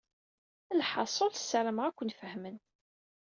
Lḥaṣul, 0.79 1.31
ssarameɣ 1.35 1.85
ad 1.87 1.93
ken-fehmen. 1.97 2.57